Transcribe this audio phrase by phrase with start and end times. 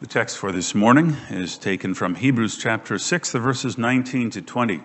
[0.00, 4.40] The text for this morning is taken from Hebrews chapter 6, the verses 19 to
[4.40, 4.80] 20.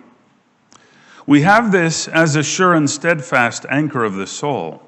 [1.24, 4.82] We have this as a sure and steadfast anchor of the soul,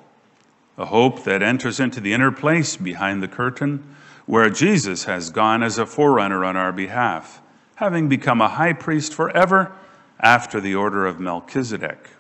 [0.77, 3.95] a hope that enters into the inner place behind the curtain,
[4.27, 7.41] where Jesus has gone as a forerunner on our behalf,
[7.77, 9.71] having become a high priest forever
[10.19, 12.11] after the order of Melchizedek.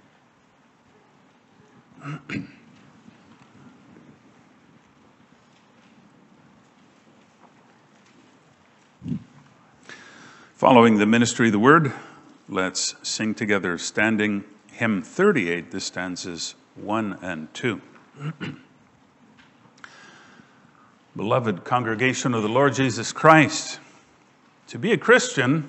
[10.56, 11.92] Following the ministry of the word,
[12.48, 14.42] let's sing together standing
[14.72, 17.78] hymn 38, the stanzas 1 and 2.
[21.14, 23.80] Beloved congregation of the Lord Jesus Christ,
[24.68, 25.68] to be a Christian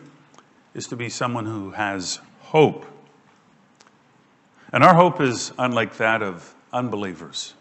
[0.74, 2.86] is to be someone who has hope.
[4.72, 7.56] And our hope is unlike that of unbelievers.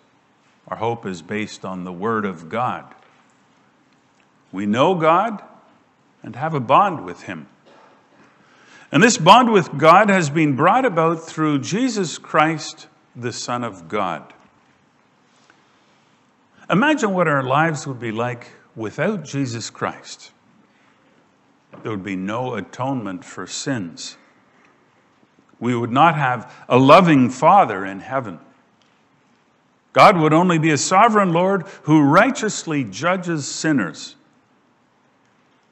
[0.69, 2.85] Our hope is based on the Word of God.
[4.53, 5.43] We know God
[6.27, 7.47] and have a bond with Him.
[8.93, 13.89] And this bond with God has been brought about through Jesus Christ, the Son of
[13.89, 14.35] God.
[16.69, 20.33] Imagine what our lives would be like without Jesus Christ.
[21.83, 24.17] There would be no atonement for sins.
[25.61, 28.41] We would not have a loving Father in heaven.
[29.93, 34.16] God would only be a sovereign Lord who righteously judges sinners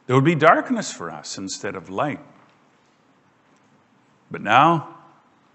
[0.06, 2.20] there would be darkness for us instead of light.
[4.30, 4.97] But now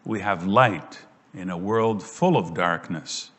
[0.05, 0.99] we have light
[1.33, 3.31] in a world full of darkness.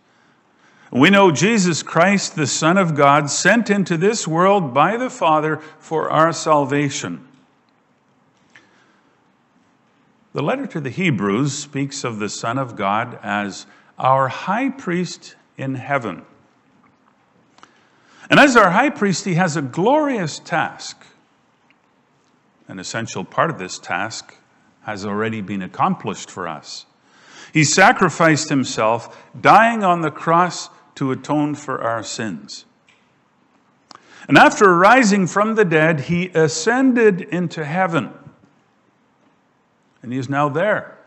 [0.93, 5.59] We know Jesus Christ, the Son of God, sent into this world by the Father
[5.79, 7.27] for our salvation.
[10.33, 13.67] The letter to the Hebrews speaks of the Son of God as
[13.99, 16.23] our high priest in heaven.
[18.29, 21.05] And as our high priest, he has a glorious task.
[22.69, 24.37] An essential part of this task
[24.83, 26.87] has already been accomplished for us.
[27.53, 32.65] He sacrificed himself, dying on the cross to atone for our sins.
[34.29, 38.13] And after rising from the dead, he ascended into heaven.
[40.03, 40.99] And he is now there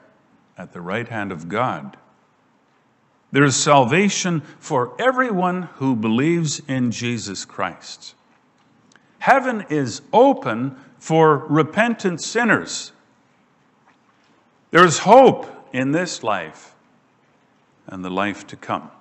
[0.58, 1.96] at the right hand of God.
[3.34, 8.14] There is salvation for everyone who believes in Jesus Christ.
[9.18, 12.92] Heaven is open for repentant sinners.
[14.70, 16.76] There is hope in this life
[17.88, 18.92] and the life to come.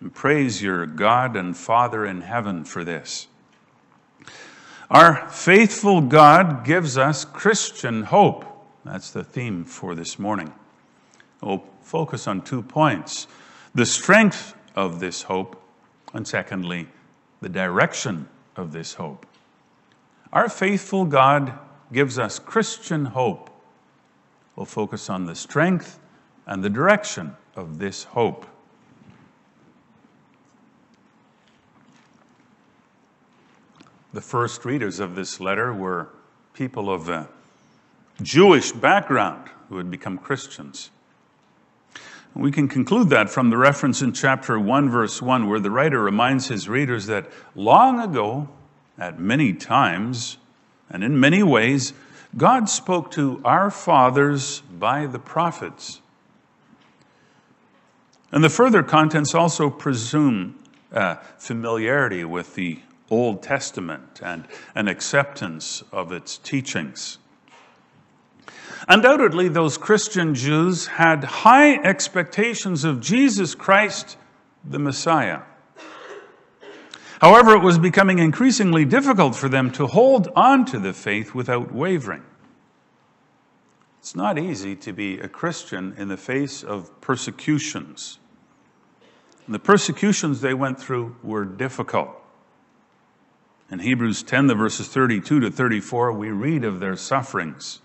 [0.00, 3.26] And praise your God and Father in heaven for this.
[4.90, 8.46] Our faithful God gives us Christian hope.
[8.86, 10.54] That's the theme for this morning.
[11.42, 13.28] We'll focus on two points
[13.74, 15.62] the strength of this hope,
[16.12, 16.88] and secondly,
[17.40, 19.26] the direction of this hope.
[20.32, 21.52] Our faithful God
[21.92, 23.50] gives us Christian hope.
[24.56, 26.00] We'll focus on the strength
[26.46, 28.46] and the direction of this hope.
[34.12, 36.08] The first readers of this letter were
[36.54, 37.28] people of a
[38.22, 40.90] Jewish background who had become Christians.
[42.36, 46.02] We can conclude that from the reference in chapter 1, verse 1, where the writer
[46.02, 48.50] reminds his readers that long ago,
[48.98, 50.36] at many times,
[50.90, 51.94] and in many ways,
[52.36, 56.02] God spoke to our fathers by the prophets.
[58.30, 60.58] And the further contents also presume
[60.92, 67.16] uh, familiarity with the Old Testament and an acceptance of its teachings.
[68.88, 74.16] Undoubtedly, those Christian Jews had high expectations of Jesus Christ,
[74.64, 75.42] the Messiah.
[77.20, 81.72] However, it was becoming increasingly difficult for them to hold on to the faith without
[81.72, 82.22] wavering.
[83.98, 88.18] It's not easy to be a Christian in the face of persecutions.
[89.46, 92.10] And the persecutions they went through were difficult.
[93.68, 97.80] In Hebrews 10, the verses 32 to 34, we read of their sufferings.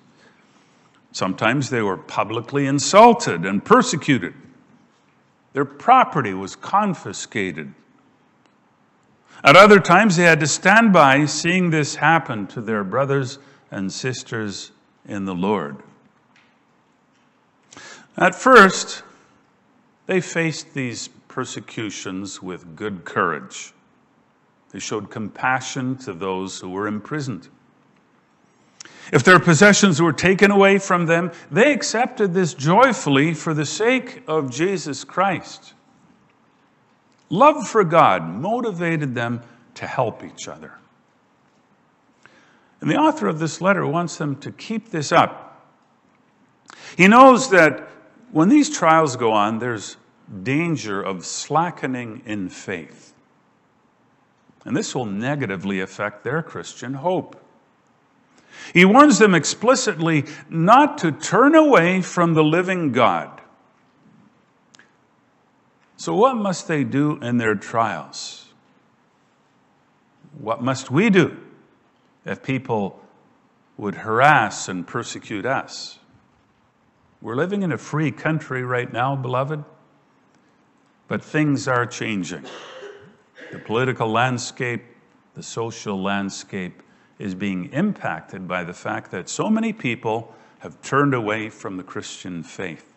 [1.12, 4.34] Sometimes they were publicly insulted and persecuted.
[5.54, 7.74] Their property was confiscated.
[9.44, 13.40] At other times, they had to stand by seeing this happen to their brothers
[13.72, 14.72] and sisters
[15.06, 15.78] in the Lord.
[18.18, 19.04] At first,
[20.06, 23.74] they faced these persecutions with good courage.
[24.72, 27.50] They showed compassion to those who were imprisoned.
[29.12, 34.24] If their possessions were taken away from them, they accepted this joyfully for the sake
[34.28, 35.74] of Jesus Christ.
[37.30, 39.42] Love for God motivated them
[39.76, 40.74] to help each other.
[42.80, 45.62] And the author of this letter wants them to keep this up.
[46.98, 47.90] He knows that
[48.32, 49.98] when these trials go on, there's
[50.44, 53.14] danger of slackening in faith.
[54.66, 57.41] And this will negatively affect their Christian hope.
[58.74, 63.42] He warns them explicitly not to turn away from the living God.
[65.98, 68.48] So, what must they do in their trials?
[70.40, 71.38] What must we do
[72.26, 73.00] if people
[73.78, 76.00] would harass and persecute us?
[77.22, 79.64] We're living in a free country right now, beloved,
[81.08, 82.46] but things are changing.
[83.52, 84.84] The political landscape,
[85.36, 86.82] the social landscape
[87.22, 91.84] is being impacted by the fact that so many people have turned away from the
[91.84, 92.94] Christian faith.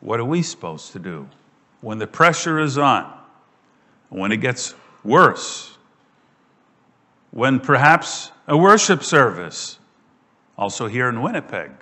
[0.00, 1.28] What are we supposed to do
[1.80, 3.12] when the pressure is on,
[4.10, 5.76] when it gets worse,
[7.32, 9.78] when perhaps a worship service,
[10.56, 11.72] also here in Winnipeg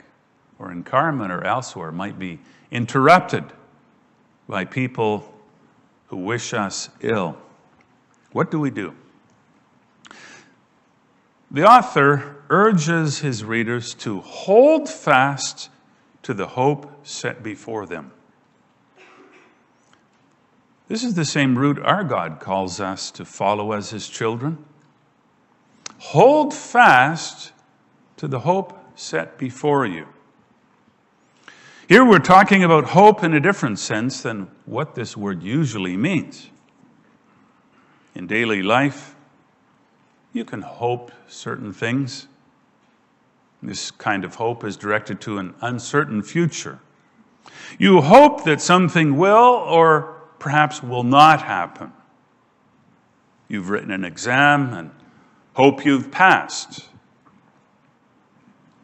[0.58, 2.38] or in Carman or elsewhere, might be
[2.70, 3.44] interrupted
[4.48, 5.30] by people
[6.06, 7.36] who wish us ill?
[8.32, 8.94] What do we do?
[11.54, 15.70] The author urges his readers to hold fast
[16.24, 18.10] to the hope set before them.
[20.88, 24.64] This is the same route our God calls us to follow as his children.
[25.98, 27.52] Hold fast
[28.16, 30.08] to the hope set before you.
[31.88, 36.50] Here we're talking about hope in a different sense than what this word usually means.
[38.12, 39.13] In daily life,
[40.34, 42.26] you can hope certain things.
[43.62, 46.80] This kind of hope is directed to an uncertain future.
[47.78, 51.92] You hope that something will or perhaps will not happen.
[53.48, 54.90] You've written an exam and
[55.54, 56.84] hope you've passed.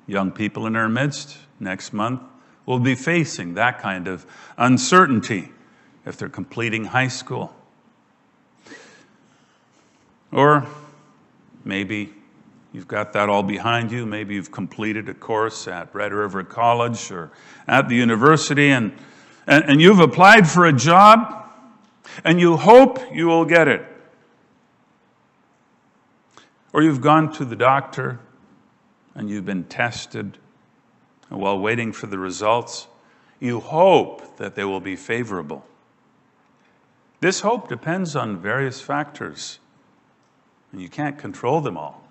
[0.06, 2.23] Young people in our midst next month
[2.64, 4.25] will be facing that kind of
[4.56, 5.50] uncertainty
[6.06, 7.55] if they're completing high school.
[10.31, 10.67] Or
[11.65, 12.12] Maybe
[12.73, 14.07] you've got that all behind you.
[14.07, 17.31] Maybe you've completed a course at Red River College or
[17.67, 18.93] at the university and,
[19.47, 21.41] and, and you've applied for a job
[22.25, 23.85] and you hope you will get it.
[26.73, 28.21] Or you've gone to the doctor
[29.15, 30.39] and you've been tested,
[31.29, 32.87] and while waiting for the results,
[33.41, 35.67] you hope that they will be favorable.
[37.21, 39.59] This hope depends on various factors
[40.76, 42.02] you can't control them all.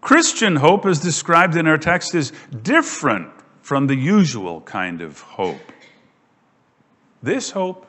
[0.00, 2.32] Christian hope, as described in our text, is
[2.62, 3.30] different
[3.62, 5.72] from the usual kind of hope.
[7.22, 7.86] This hope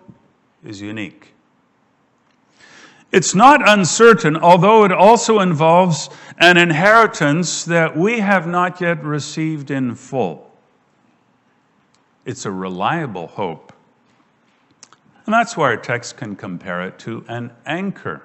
[0.64, 1.34] is unique.
[3.12, 9.72] It's not uncertain, although it also involves an inheritance that we have not yet received
[9.72, 10.52] in full.
[12.26, 13.74] It's a reliable hope.
[15.26, 18.24] And that's why our text can compare it to an anchor.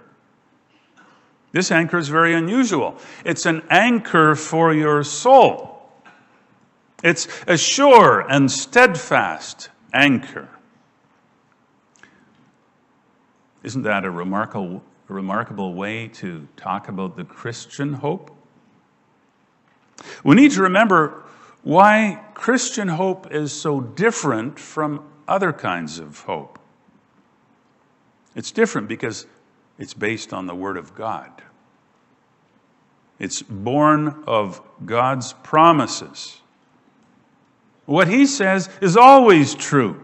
[1.54, 2.96] This anchor is very unusual.
[3.24, 5.88] It's an anchor for your soul.
[7.04, 10.48] It's a sure and steadfast anchor.
[13.62, 18.36] Isn't that a remarkable, remarkable way to talk about the Christian hope?
[20.24, 21.22] We need to remember
[21.62, 26.58] why Christian hope is so different from other kinds of hope.
[28.34, 29.28] It's different because
[29.78, 31.30] it's based on the Word of God.
[33.18, 36.40] It's born of God's promises.
[37.86, 40.02] What He says is always true.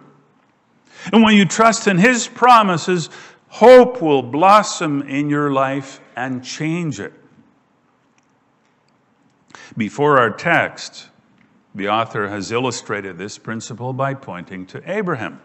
[1.12, 3.10] And when you trust in His promises,
[3.48, 7.12] hope will blossom in your life and change it.
[9.76, 11.08] Before our text,
[11.74, 15.40] the author has illustrated this principle by pointing to Abraham.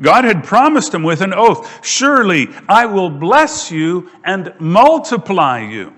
[0.00, 5.92] God had promised him with an oath Surely I will bless you and multiply you.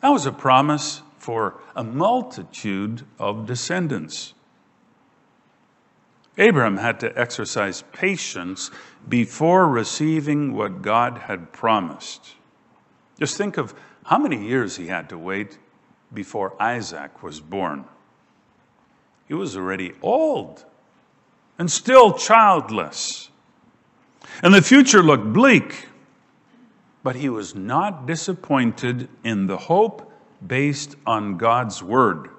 [0.00, 4.34] That was a promise for a multitude of descendants.
[6.38, 8.70] Abraham had to exercise patience
[9.08, 12.34] before receiving what God had promised.
[13.18, 13.74] Just think of
[14.06, 15.58] how many years he had to wait
[16.14, 17.84] before Isaac was born.
[19.28, 20.64] He was already old
[21.60, 23.28] and still childless.
[24.42, 25.88] And the future looked bleak,
[27.02, 30.10] but he was not disappointed in the hope
[30.44, 32.30] based on God's word.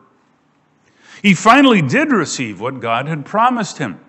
[1.21, 3.99] He finally did receive what God had promised him.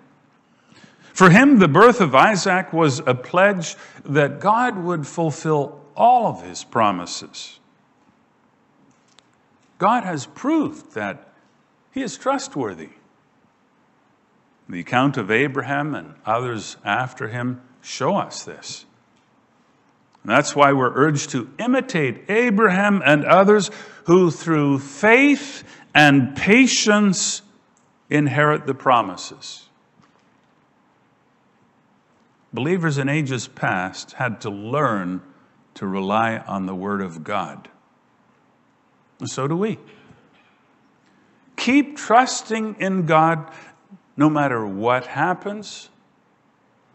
[1.13, 6.41] For him, the birth of Isaac was a pledge that God would fulfill all of
[6.41, 7.59] his promises.
[9.77, 11.29] God has proved that
[11.91, 12.89] he is trustworthy.
[14.69, 18.85] The account of Abraham and others after him show us this.
[20.23, 23.69] And that's why we're urged to imitate Abraham and others
[24.05, 27.41] who, through faith and patience,
[28.09, 29.67] inherit the promises.
[32.53, 35.21] Believers in ages past had to learn
[35.73, 37.67] to rely on the Word of God.
[39.19, 39.79] And so do we.
[41.55, 43.51] Keep trusting in God
[44.15, 45.89] no matter what happens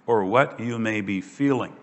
[0.06, 1.76] or what you may be feeling.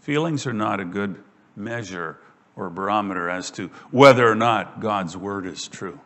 [0.00, 1.22] Feelings are not a good
[1.56, 2.18] measure
[2.54, 6.00] or barometer as to whether or not God's word is true.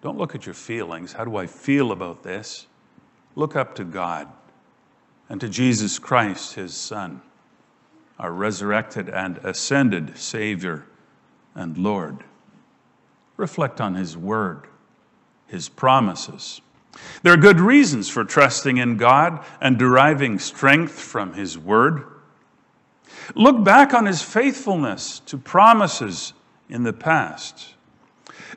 [0.00, 1.12] Don't look at your feelings.
[1.12, 2.66] How do I feel about this?
[3.34, 4.28] Look up to God
[5.28, 7.20] and to Jesus Christ, his Son,
[8.18, 10.86] our resurrected and ascended Savior
[11.54, 12.24] and Lord.
[13.36, 14.66] Reflect on his word,
[15.48, 16.60] his promises.
[17.22, 22.04] There are good reasons for trusting in God and deriving strength from his word.
[23.34, 26.32] Look back on his faithfulness to promises
[26.68, 27.74] in the past.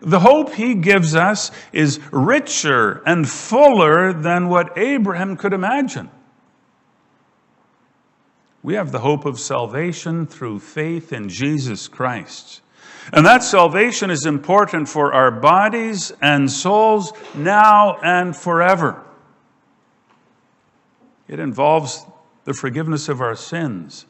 [0.01, 6.09] The hope he gives us is richer and fuller than what Abraham could imagine.
[8.63, 12.61] We have the hope of salvation through faith in Jesus Christ.
[13.11, 19.03] And that salvation is important for our bodies and souls now and forever.
[21.27, 22.05] It involves
[22.43, 24.05] the forgiveness of our sins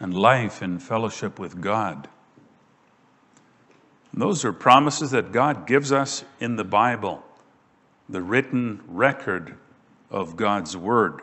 [0.00, 2.08] and life in fellowship with God.
[4.12, 7.24] And those are promises that God gives us in the Bible,
[8.08, 9.56] the written record
[10.10, 11.20] of God's Word.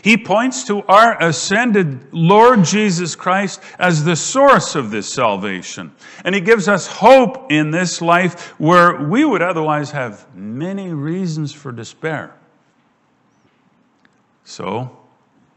[0.00, 5.94] He points to our ascended Lord Jesus Christ as the source of this salvation.
[6.24, 11.52] And he gives us hope in this life where we would otherwise have many reasons
[11.52, 12.34] for despair.
[14.44, 14.96] So,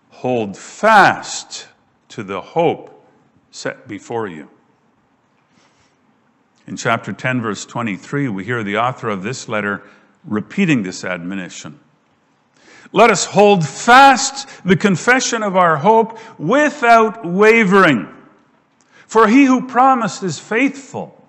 [0.09, 1.67] hold fast
[2.09, 3.07] to the hope
[3.51, 4.49] set before you.
[6.67, 9.83] In chapter 10, verse 23, we hear the author of this letter
[10.23, 11.79] repeating this admonition.
[12.95, 18.07] Let us hold fast the confession of our hope without wavering.
[19.05, 21.21] For he who promised is faithful.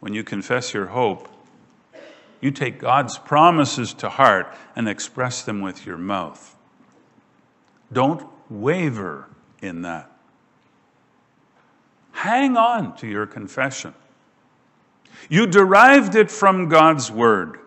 [0.00, 1.28] When you confess your hope,
[2.40, 6.56] you take God's promises to heart and express them with your mouth.
[7.92, 9.28] Don't waver
[9.60, 10.10] in that.
[12.12, 13.92] Hang on to your confession.
[15.28, 17.58] You derived it from God's Word,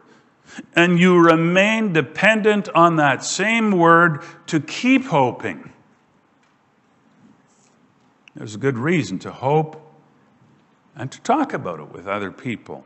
[0.75, 5.71] and you remain dependent on that same Word to keep hoping.
[8.35, 9.79] There's a good reason to hope
[10.95, 12.85] and to talk about it with other people.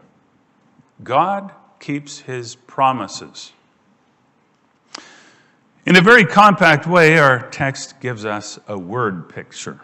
[1.03, 3.53] God keeps His promises.
[5.85, 9.79] In a very compact way, our text gives us a word picture.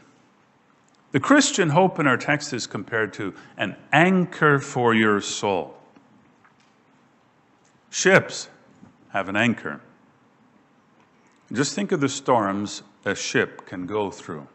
[1.13, 5.77] The Christian hope in our text is compared to an anchor for your soul.
[7.91, 8.49] Ships
[9.09, 9.79] have an anchor.
[11.51, 14.47] Just think of the storms a ship can go through.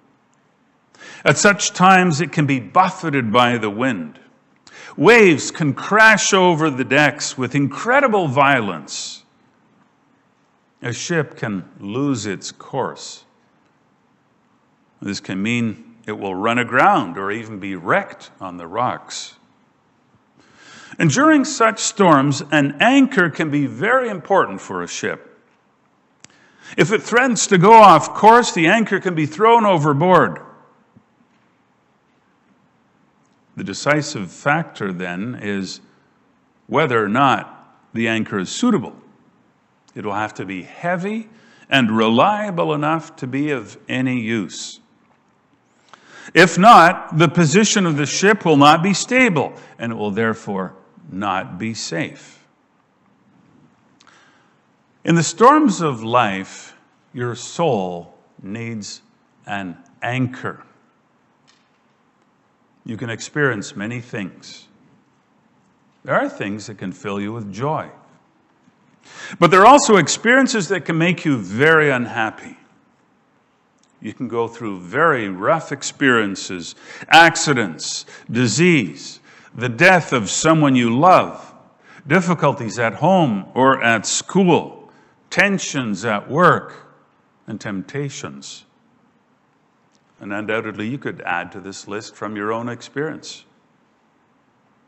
[1.24, 4.18] At such times, it can be buffeted by the wind.
[4.96, 9.22] Waves can crash over the decks with incredible violence.
[10.82, 13.24] A ship can lose its course.
[15.00, 19.36] This can mean it will run aground or even be wrecked on the rocks.
[20.98, 25.38] And during such storms, an anchor can be very important for a ship.
[26.78, 30.40] If it threatens to go off course, the anchor can be thrown overboard.
[33.56, 35.82] The decisive factor then is
[36.68, 38.96] whether or not the anchor is suitable.
[39.94, 41.28] It will have to be heavy
[41.68, 44.80] and reliable enough to be of any use.
[46.34, 50.74] If not, the position of the ship will not be stable and it will therefore
[51.10, 52.44] not be safe.
[55.04, 56.74] In the storms of life,
[57.14, 59.00] your soul needs
[59.46, 60.62] an anchor.
[62.84, 64.66] You can experience many things.
[66.04, 67.90] There are things that can fill you with joy.
[69.38, 72.56] But there are also experiences that can make you very unhappy.
[74.00, 76.74] You can go through very rough experiences,
[77.08, 79.20] accidents, disease,
[79.54, 81.52] the death of someone you love,
[82.06, 84.90] difficulties at home or at school,
[85.30, 86.86] tensions at work,
[87.46, 88.64] and temptations.
[90.20, 93.44] And undoubtedly, you could add to this list from your own experience.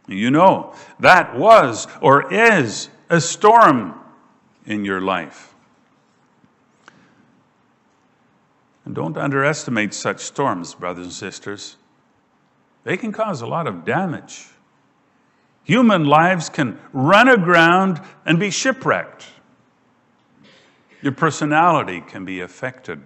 [0.06, 3.98] You know, that was or is a storm
[4.66, 5.54] in your life.
[8.90, 11.76] And don't underestimate such storms, brothers and sisters.
[12.82, 14.48] They can cause a lot of damage.
[15.62, 19.26] Human lives can run aground and be shipwrecked.
[21.02, 23.00] Your personality can be affected.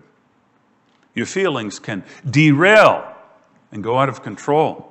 [1.14, 3.04] Your feelings can derail
[3.70, 4.90] and go out of control.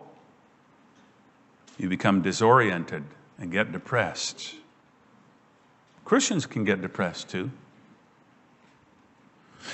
[1.80, 3.04] You become disoriented
[3.40, 4.54] and get depressed.
[6.06, 7.50] Christians can get depressed too.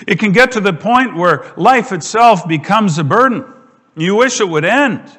[0.07, 3.45] It can get to the point where life itself becomes a burden.
[3.95, 5.17] You wish it would end.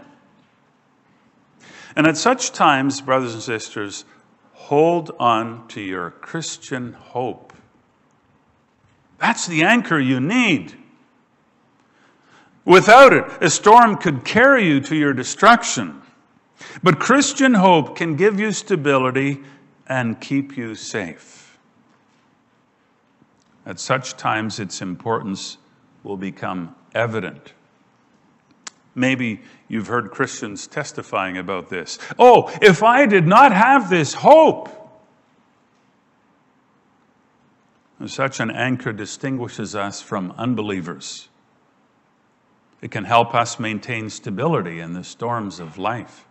[1.97, 4.05] And at such times, brothers and sisters,
[4.53, 7.53] hold on to your Christian hope.
[9.19, 10.75] That's the anchor you need.
[12.65, 16.01] Without it, a storm could carry you to your destruction.
[16.83, 19.41] But Christian hope can give you stability
[19.87, 21.50] and keep you safe.
[23.71, 25.57] At such times, its importance
[26.03, 27.53] will become evident.
[28.97, 31.97] Maybe you've heard Christians testifying about this.
[32.19, 34.71] Oh, if I did not have this hope,
[38.07, 41.29] such an anchor distinguishes us from unbelievers.
[42.83, 46.27] It can help us maintain stability in the storms of life.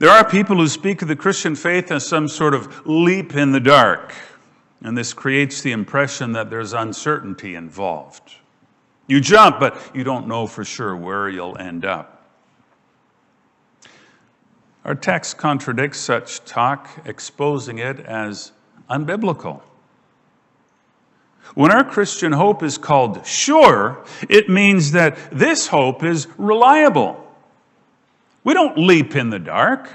[0.00, 3.52] There are people who speak of the Christian faith as some sort of leap in
[3.52, 4.12] the dark,
[4.82, 8.34] and this creates the impression that there's uncertainty involved.
[9.06, 12.14] You jump, but you don't know for sure where you'll end up.
[14.84, 18.52] Our text contradicts such talk, exposing it as
[18.88, 19.62] unbiblical.
[21.54, 27.24] When our Christian hope is called sure, it means that this hope is reliable.
[28.44, 29.90] We don't leap in the dark.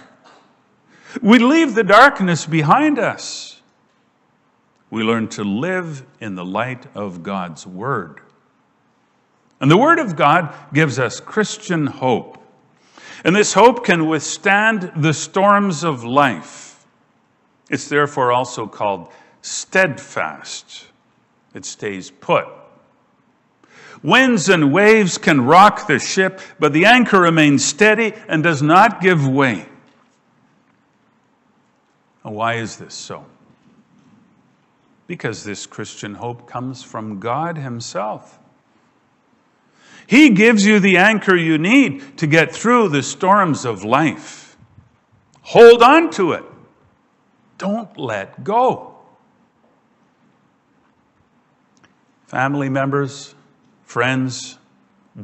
[1.22, 3.53] We leave the darkness behind us.
[4.93, 8.21] We learn to live in the light of God's Word.
[9.60, 12.38] And the Word of God gives us Christian hope.
[13.25, 16.86] And this hope can withstand the storms of life.
[17.71, 20.86] It's therefore also called steadfast,
[21.56, 22.45] it stays put.
[24.03, 29.01] Winds and waves can rock the ship, but the anchor remains steady and does not
[29.01, 29.65] give way.
[32.21, 33.25] why is this so?
[35.08, 38.39] Because this Christian hope comes from God Himself.
[40.08, 44.58] He gives you the anchor you need to get through the storms of life.
[45.42, 46.44] Hold on to it.
[47.58, 48.96] Don't let go.
[52.28, 53.36] Family members,
[53.84, 54.58] friends,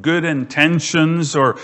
[0.01, 1.57] good intentions, or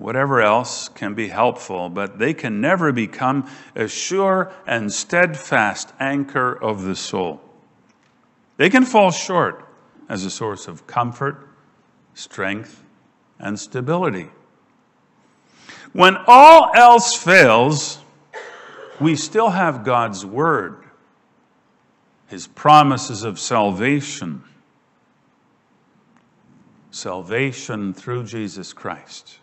[0.00, 6.54] whatever else can be helpful, but they can never become a sure and steadfast anchor
[6.54, 7.38] of the soul.
[8.56, 9.68] They can fall short
[10.08, 11.46] as a source of comfort,
[12.14, 12.82] strength,
[13.38, 14.30] and stability.
[15.92, 17.98] When all else fails,
[18.98, 20.84] we still have God's Word,
[22.26, 24.44] His promises of salvation
[26.90, 29.38] salvation through Jesus Christ.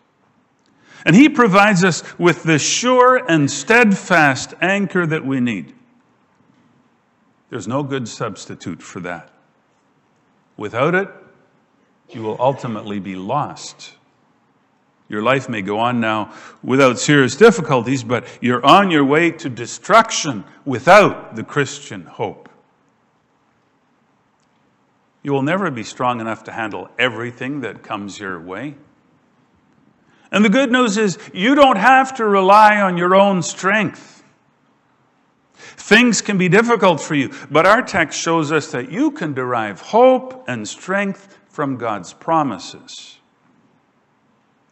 [1.06, 5.74] And He provides us with the sure and steadfast anchor that we need.
[7.50, 9.30] There's no good substitute for that.
[10.58, 11.10] Without it,
[12.10, 13.94] you will ultimately be lost.
[15.10, 19.50] Your life may go on now without serious difficulties, but you're on your way to
[19.50, 22.50] destruction without the Christian hope.
[25.24, 28.76] You will never be strong enough to handle everything that comes your way.
[30.32, 34.24] And the good news is, you don't have to rely on your own strength.
[35.56, 39.80] Things can be difficult for you, but our text shows us that you can derive
[39.80, 43.18] hope and strength from God's promises.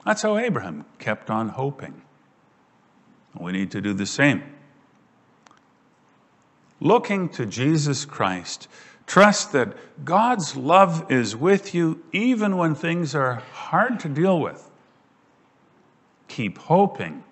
[0.06, 2.02] That's how Abraham kept on hoping.
[3.40, 4.44] We need to do the same.
[6.80, 8.68] Looking to Jesus Christ
[9.08, 14.70] Trust that God's love is with you even when things are hard to deal with.
[16.28, 17.24] Keep hoping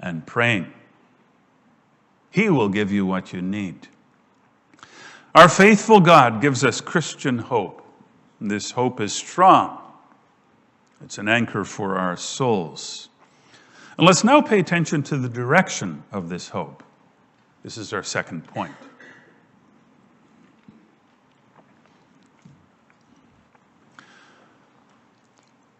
[0.00, 0.72] and praying.
[2.30, 3.88] He will give you what you need.
[5.34, 7.82] Our faithful God gives us Christian hope.
[8.40, 9.80] This hope is strong,
[11.02, 13.08] it's an anchor for our souls.
[13.98, 16.82] And let's now pay attention to the direction of this hope.
[17.62, 18.74] This is our second point.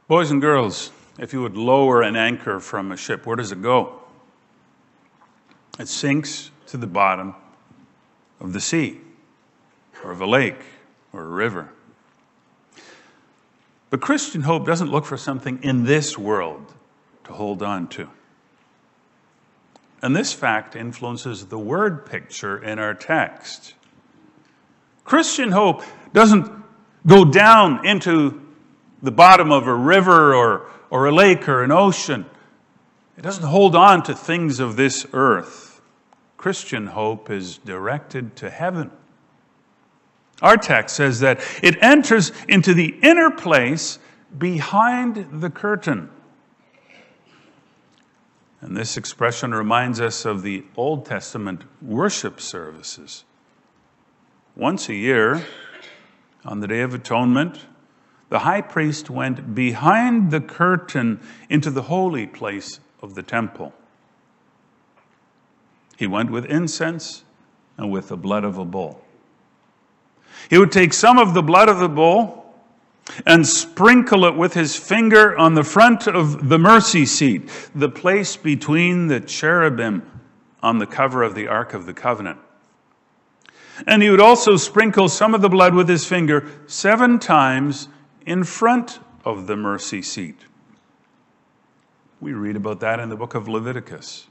[0.08, 3.62] Boys and girls, if you would lower an anchor from a ship, where does it
[3.62, 4.00] go?
[5.78, 7.34] It sinks to the bottom
[8.40, 9.00] of the sea,
[10.04, 10.60] or of a lake,
[11.12, 11.70] or a river.
[13.88, 16.74] But Christian hope doesn't look for something in this world
[17.24, 18.10] to hold on to.
[20.02, 23.74] And this fact influences the word picture in our text.
[25.04, 26.50] Christian hope doesn't
[27.06, 28.45] go down into
[29.02, 32.26] the bottom of a river or, or a lake or an ocean.
[33.16, 35.80] It doesn't hold on to things of this earth.
[36.36, 38.90] Christian hope is directed to heaven.
[40.42, 43.98] Our text says that it enters into the inner place
[44.36, 46.10] behind the curtain.
[48.60, 53.24] And this expression reminds us of the Old Testament worship services.
[54.54, 55.46] Once a year,
[56.44, 57.66] on the Day of Atonement,
[58.28, 63.72] the high priest went behind the curtain into the holy place of the temple.
[65.96, 67.24] He went with incense
[67.76, 69.02] and with the blood of a bull.
[70.50, 72.54] He would take some of the blood of the bull
[73.24, 78.36] and sprinkle it with his finger on the front of the mercy seat, the place
[78.36, 80.02] between the cherubim
[80.62, 82.38] on the cover of the Ark of the Covenant.
[83.86, 87.88] And he would also sprinkle some of the blood with his finger seven times
[88.26, 90.44] in front of the mercy seat.
[92.20, 94.26] We read about that in the book of Leviticus.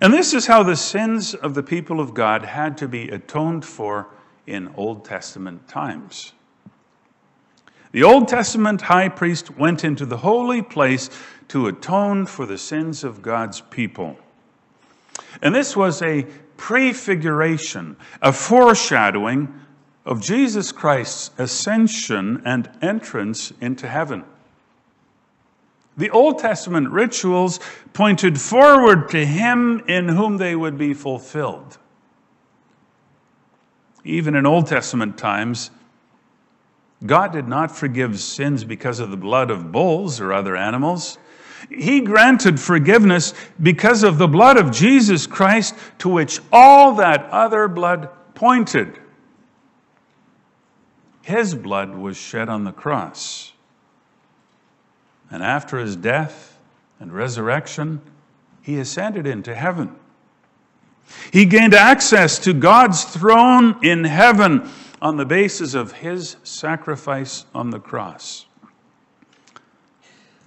[0.00, 3.64] And this is how the sins of the people of God had to be atoned
[3.64, 4.08] for
[4.46, 6.32] in Old Testament times.
[7.92, 11.10] The Old Testament high priest went into the holy place
[11.48, 14.16] to atone for the sins of God's people.
[15.42, 16.22] And this was a
[16.56, 19.52] prefiguration, a foreshadowing
[20.10, 24.24] of Jesus Christ's ascension and entrance into heaven.
[25.96, 27.60] The Old Testament rituals
[27.92, 31.78] pointed forward to him in whom they would be fulfilled.
[34.04, 35.70] Even in Old Testament times,
[37.06, 41.18] God did not forgive sins because of the blood of bulls or other animals.
[41.70, 47.68] He granted forgiveness because of the blood of Jesus Christ, to which all that other
[47.68, 48.99] blood pointed.
[51.30, 53.52] His blood was shed on the cross.
[55.30, 56.58] And after his death
[56.98, 58.00] and resurrection,
[58.62, 59.94] he ascended into heaven.
[61.32, 64.68] He gained access to God's throne in heaven
[65.00, 68.46] on the basis of his sacrifice on the cross.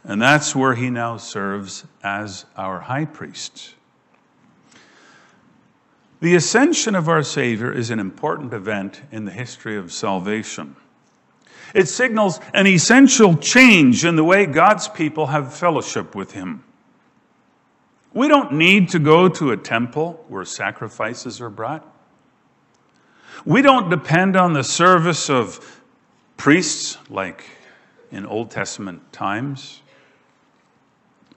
[0.04, 3.76] And that's where he now serves as our high priest.
[6.24, 10.78] The ascension of our Savior is an important event in the history of salvation.
[11.76, 16.64] It signals an essential change in the way God's people have fellowship with Him.
[18.14, 21.86] We don't need to go to a temple where sacrifices are brought.
[23.44, 25.82] We don't depend on the service of
[26.38, 27.44] priests like
[28.12, 29.82] in Old Testament times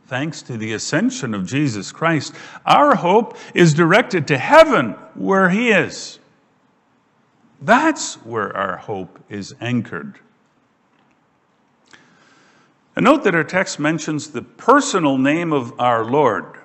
[0.06, 5.70] thanks to the ascension of Jesus Christ, our hope is directed to heaven where He
[5.70, 6.18] is.
[7.60, 10.18] That's where our hope is anchored.
[12.94, 16.56] And note that our text mentions the personal name of our Lord.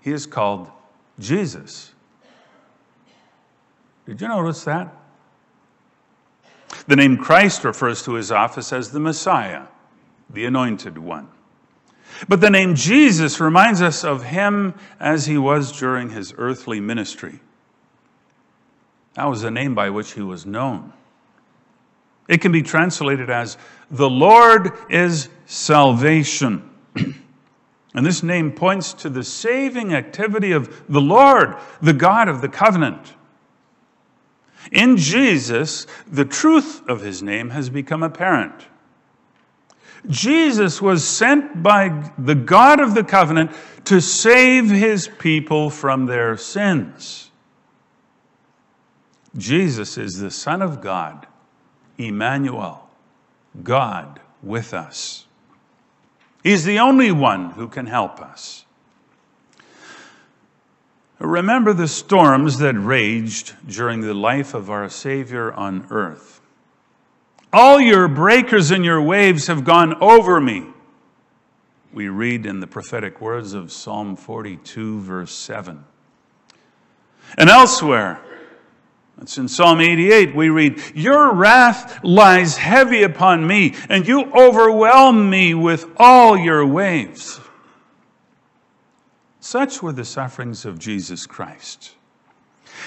[0.00, 0.70] He is called
[1.18, 1.92] Jesus.
[4.06, 4.94] Did you notice that?
[6.86, 9.62] The name Christ refers to his office as the Messiah,
[10.28, 11.28] the anointed one.
[12.28, 17.40] But the name Jesus reminds us of him as he was during his earthly ministry.
[19.14, 20.92] That was the name by which he was known.
[22.28, 23.58] It can be translated as
[23.90, 26.68] the Lord is salvation.
[26.96, 32.48] and this name points to the saving activity of the Lord, the God of the
[32.48, 33.14] covenant.
[34.72, 38.66] In Jesus, the truth of his name has become apparent.
[40.08, 43.52] Jesus was sent by the God of the covenant
[43.86, 47.30] to save his people from their sins.
[49.36, 51.26] Jesus is the Son of God,
[51.98, 52.88] Emmanuel,
[53.62, 55.26] God with us.
[56.42, 58.64] He's the only one who can help us.
[61.18, 66.33] Remember the storms that raged during the life of our Savior on earth.
[67.54, 70.66] All your breakers and your waves have gone over me.
[71.92, 75.84] we read in the prophetic words of Psalm 42, verse 7.
[77.38, 78.20] And elsewhere,
[79.22, 85.30] it's in Psalm 88, we read, Your wrath lies heavy upon me, and you overwhelm
[85.30, 87.38] me with all your waves.
[89.38, 91.92] Such were the sufferings of Jesus Christ.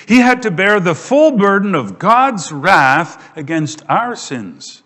[0.08, 4.84] He had to bear the full burden of God's wrath against our sins.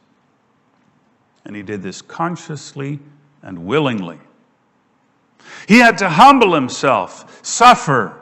[1.45, 2.99] And he did this consciously
[3.41, 4.19] and willingly.
[5.67, 8.17] He had to humble himself, suffer,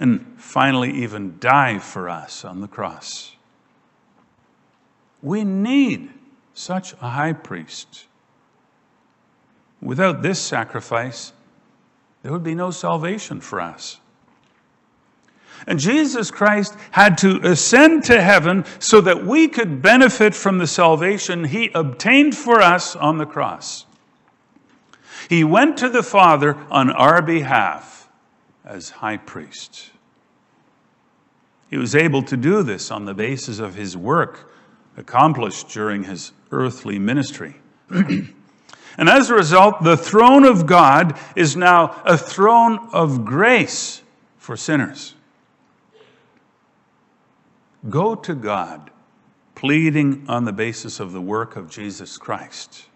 [0.00, 3.34] and finally even die for us on the cross.
[5.22, 6.10] We need
[6.54, 8.06] such a high priest.
[9.80, 11.32] Without this sacrifice,
[12.22, 13.98] there would be no salvation for us.
[15.66, 20.66] And Jesus Christ had to ascend to heaven so that we could benefit from the
[20.66, 23.86] salvation he obtained for us on the cross.
[25.28, 28.08] He went to the Father on our behalf
[28.64, 29.90] as high priest.
[31.70, 34.50] He was able to do this on the basis of his work
[34.96, 37.56] accomplished during his earthly ministry.
[37.90, 38.28] and
[38.98, 44.02] as a result, the throne of God is now a throne of grace
[44.38, 45.14] for sinners.
[47.88, 48.90] Go to God,
[49.54, 52.86] pleading on the basis of the work of Jesus Christ.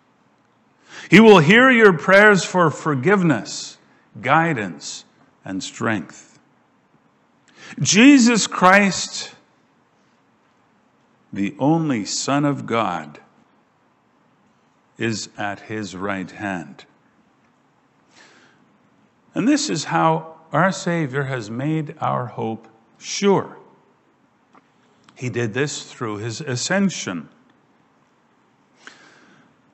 [1.11, 3.79] He will hear your prayers for forgiveness,
[4.21, 5.05] guidance,
[5.45, 6.39] and strength.
[7.81, 9.35] Jesus Christ,
[11.33, 13.21] the only Son of God,
[14.99, 16.85] is at his right hand.
[19.35, 22.69] And this is how our Savior has made our hope
[22.99, 23.57] sure.
[25.23, 27.29] He did this through his ascension.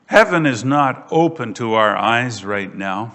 [0.04, 3.14] Heaven is not open to our eyes right now.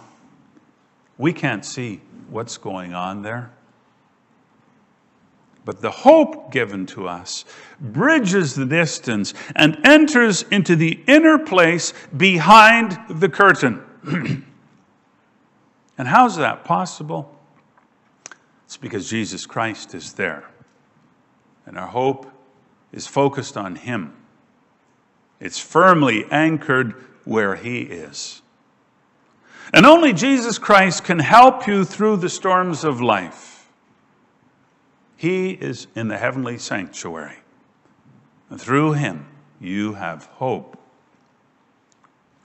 [1.19, 3.51] We can't see what's going on there.
[5.63, 7.45] But the hope given to us
[7.79, 13.83] bridges the distance and enters into the inner place behind the curtain.
[15.99, 17.39] and how's that possible?
[18.65, 20.45] It's because Jesus Christ is there
[21.65, 22.29] and our hope
[22.91, 24.13] is focused on Him.
[25.39, 26.95] It's firmly anchored
[27.25, 28.41] where He is.
[29.73, 33.67] And only Jesus Christ can help you through the storms of life.
[35.15, 37.37] He is in the heavenly sanctuary.
[38.49, 39.25] And through Him,
[39.59, 40.77] you have hope.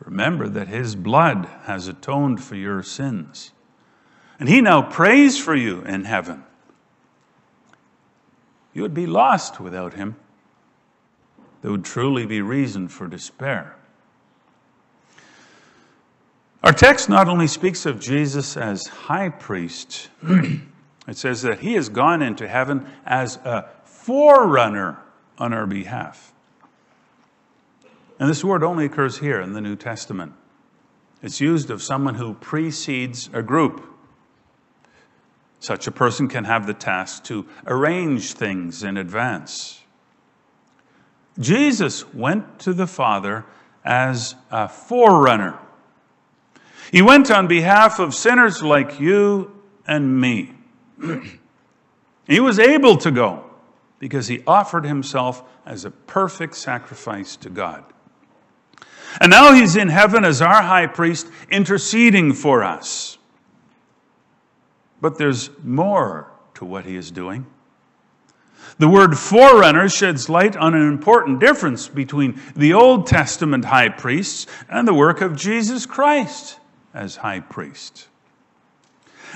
[0.01, 3.53] Remember that His blood has atoned for your sins.
[4.39, 6.45] And He now prays for you in heaven.
[8.79, 10.15] You would be lost without him.
[11.63, 13.75] There would truly be reason for despair.
[16.63, 21.89] Our text not only speaks of Jesus as high priest, it says that he has
[21.89, 25.03] gone into heaven as a forerunner
[25.39, 26.33] on our behalf.
[28.21, 30.35] And this word only occurs here in the New Testament.
[31.21, 33.85] It's used of someone who precedes a group.
[35.61, 39.83] Such a person can have the task to arrange things in advance.
[41.39, 43.45] Jesus went to the Father
[43.85, 45.59] as a forerunner.
[46.91, 49.53] He went on behalf of sinners like you
[49.87, 50.55] and me.
[52.27, 53.45] he was able to go
[53.99, 57.85] because he offered himself as a perfect sacrifice to God.
[59.21, 63.18] And now he's in heaven as our high priest, interceding for us.
[65.01, 67.47] But there's more to what he is doing.
[68.79, 74.47] The word forerunner sheds light on an important difference between the Old Testament high priests
[74.69, 76.59] and the work of Jesus Christ
[76.95, 78.09] as high priest.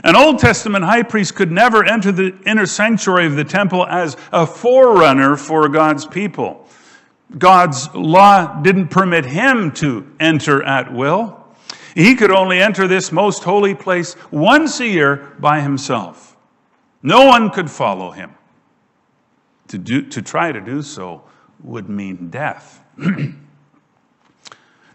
[0.04, 4.16] An Old Testament high priest could never enter the inner sanctuary of the temple as
[4.32, 6.66] a forerunner for God's people.
[7.36, 11.41] God's law didn't permit him to enter at will.
[11.94, 16.36] He could only enter this most holy place once a year by himself.
[17.02, 18.34] No one could follow him.
[19.68, 21.22] To, do, to try to do so
[21.62, 22.84] would mean death.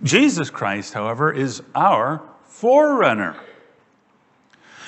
[0.04, 3.36] Jesus Christ, however, is our forerunner.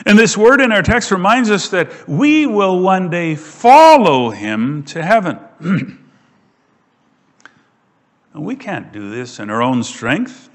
[0.06, 4.84] And this word in our text reminds us that we will one day follow him
[4.84, 5.40] to heaven.
[5.60, 6.00] and
[8.34, 10.49] we can't do this in our own strength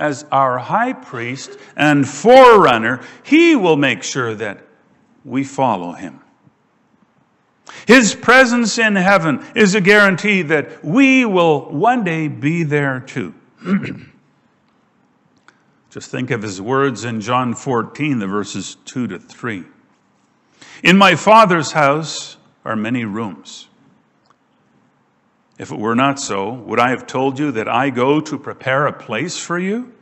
[0.00, 4.64] as our high priest and forerunner, he will make sure that
[5.24, 6.20] we follow him.
[7.86, 13.34] His presence in heaven is a guarantee that we will one day be there too.
[15.90, 19.64] Just think of his words in John 14, the verses 2 to 3.
[20.82, 23.66] In my Father's house are many rooms.
[25.60, 28.86] If it were not so, would I have told you that I go to prepare
[28.86, 29.92] a place for you?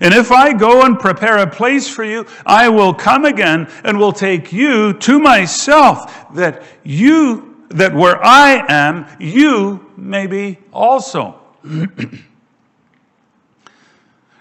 [0.00, 3.96] And if I go and prepare a place for you, I will come again and
[3.96, 11.40] will take you to myself, that you, that where I am, you may be also.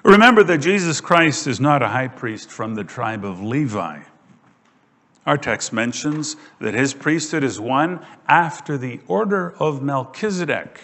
[0.03, 4.01] Remember that Jesus Christ is not a high priest from the tribe of Levi.
[5.25, 10.81] Our text mentions that his priesthood is one after the order of Melchizedek.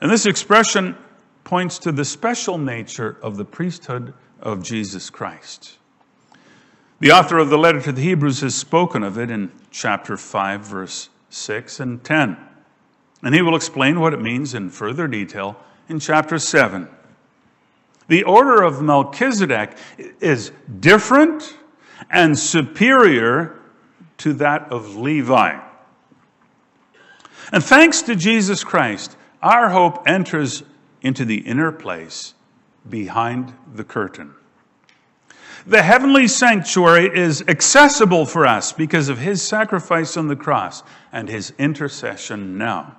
[0.00, 0.96] And this expression
[1.44, 5.78] points to the special nature of the priesthood of Jesus Christ.
[7.00, 10.60] The author of the letter to the Hebrews has spoken of it in chapter 5,
[10.60, 12.36] verse 6 and 10.
[13.22, 15.56] And he will explain what it means in further detail
[15.88, 16.88] in chapter 7.
[18.08, 19.76] The order of Melchizedek
[20.20, 21.56] is different
[22.10, 23.58] and superior
[24.18, 25.58] to that of Levi.
[27.52, 30.62] And thanks to Jesus Christ, our hope enters
[31.02, 32.34] into the inner place
[32.88, 34.34] behind the curtain.
[35.66, 41.28] The heavenly sanctuary is accessible for us because of his sacrifice on the cross and
[41.28, 42.96] his intercession now.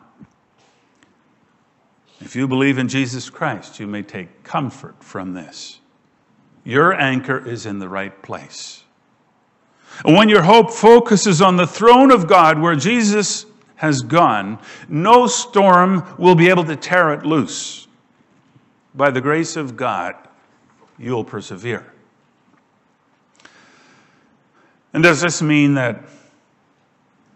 [2.21, 5.81] If you believe in Jesus Christ, you may take comfort from this.
[6.63, 8.83] Your anchor is in the right place.
[10.05, 15.27] And when your hope focuses on the throne of God where Jesus has gone, no
[15.27, 17.87] storm will be able to tear it loose.
[18.95, 20.15] By the grace of God,
[20.97, 21.91] you'll persevere.
[24.93, 26.03] And does this mean that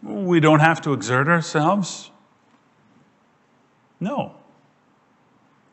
[0.04, 2.12] we don't have to exert ourselves?
[4.00, 4.36] No.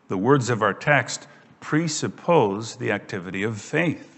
[0.09, 1.29] The words of our text
[1.61, 4.14] presuppose the activity of faith.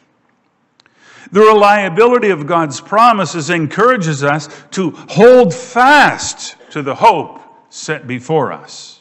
[1.33, 8.53] The reliability of God's promises encourages us to hold fast to the hope set before
[8.53, 9.01] us.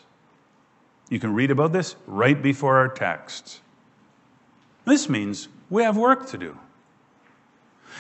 [1.10, 3.62] You can read about this right before our text.
[4.86, 6.58] This means we have work to do.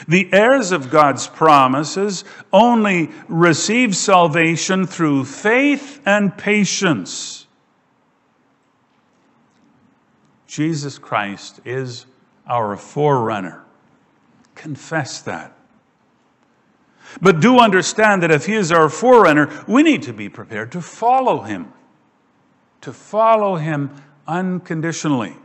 [0.07, 7.47] The heirs of God's promises only receive salvation through faith and patience.
[10.47, 12.05] Jesus Christ is
[12.47, 13.64] our forerunner.
[14.55, 15.55] Confess that.
[17.21, 20.81] But do understand that if He is our forerunner, we need to be prepared to
[20.81, 21.71] follow Him,
[22.81, 23.91] to follow Him
[24.27, 25.35] unconditionally.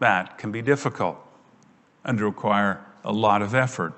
[0.00, 1.18] That can be difficult
[2.04, 3.94] and require a lot of effort.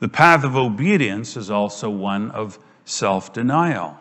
[0.00, 3.98] The path of obedience is also one of self denial.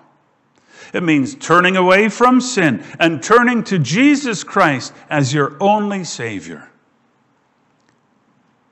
[0.93, 6.69] It means turning away from sin and turning to Jesus Christ as your only Savior.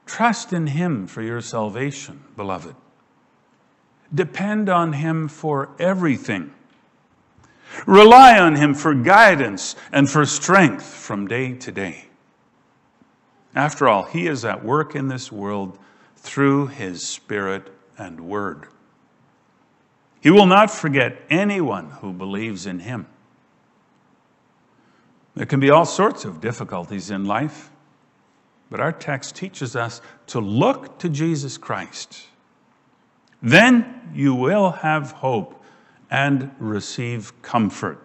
[0.06, 2.76] Trust in Him for your salvation, beloved.
[4.14, 6.54] Depend on Him for everything.
[7.86, 12.06] Rely on Him for guidance and for strength from day to day.
[13.56, 15.78] After all, He is at work in this world
[16.18, 18.68] through His Spirit and Word.
[20.26, 23.06] He will not forget anyone who believes in him.
[25.36, 27.70] There can be all sorts of difficulties in life,
[28.70, 32.24] but our text teaches us to look to Jesus Christ.
[33.42, 35.64] Then you will have hope
[36.10, 38.02] and receive comfort.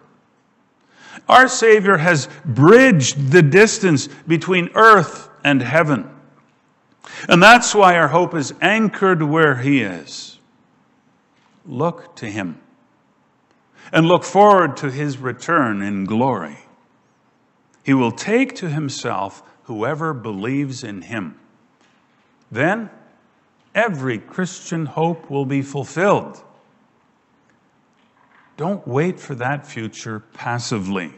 [1.27, 6.09] Our Savior has bridged the distance between earth and heaven.
[7.27, 10.31] And that's why our hope is anchored where He is
[11.65, 12.59] look to him
[13.91, 16.57] and look forward to his return in glory.
[17.83, 21.39] He will take to himself whoever believes in him.
[22.51, 22.89] Then
[23.73, 26.43] every Christian hope will be fulfilled.
[28.57, 31.13] Don't wait for that future passively.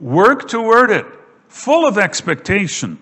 [0.00, 1.04] Work toward it,
[1.48, 2.98] full of expectation.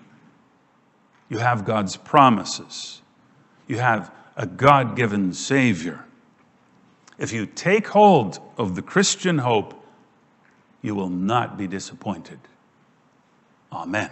[1.29, 3.01] You have God's promises,
[3.67, 6.03] you have a God given Savior.
[7.17, 9.73] If you take hold of the Christian hope,
[10.81, 12.39] you will not be disappointed.
[13.71, 14.11] Amen.